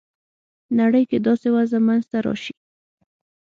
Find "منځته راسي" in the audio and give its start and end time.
1.87-2.53